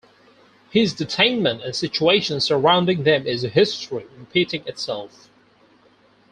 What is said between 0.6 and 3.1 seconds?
His detainment and situations surrounding